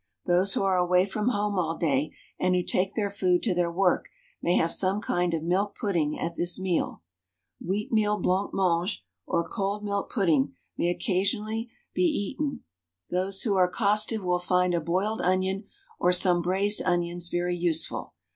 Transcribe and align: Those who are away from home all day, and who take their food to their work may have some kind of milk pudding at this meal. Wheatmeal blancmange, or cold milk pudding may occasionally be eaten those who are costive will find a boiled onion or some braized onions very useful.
Those 0.25 0.55
who 0.55 0.63
are 0.63 0.79
away 0.79 1.05
from 1.05 1.27
home 1.27 1.59
all 1.59 1.77
day, 1.77 2.11
and 2.39 2.55
who 2.55 2.63
take 2.63 2.95
their 2.95 3.11
food 3.11 3.43
to 3.43 3.53
their 3.53 3.71
work 3.71 4.09
may 4.41 4.55
have 4.55 4.73
some 4.73 4.99
kind 4.99 5.31
of 5.35 5.43
milk 5.43 5.75
pudding 5.77 6.17
at 6.17 6.35
this 6.35 6.59
meal. 6.59 7.03
Wheatmeal 7.63 8.17
blancmange, 8.19 9.05
or 9.27 9.47
cold 9.47 9.83
milk 9.83 10.09
pudding 10.11 10.55
may 10.75 10.89
occasionally 10.89 11.69
be 11.93 12.01
eaten 12.01 12.63
those 13.11 13.43
who 13.43 13.53
are 13.55 13.69
costive 13.69 14.23
will 14.23 14.39
find 14.39 14.73
a 14.73 14.81
boiled 14.81 15.21
onion 15.21 15.65
or 15.99 16.11
some 16.11 16.41
braized 16.41 16.81
onions 16.83 17.27
very 17.27 17.55
useful. 17.55 18.15